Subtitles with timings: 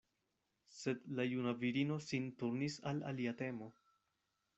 [0.77, 3.69] Sed la juna virino sin turnis al alia temo.